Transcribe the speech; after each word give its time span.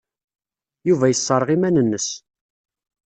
Yuba 0.87 1.05
yesserɣ 1.09 1.47
iman-nnes. 1.55 2.07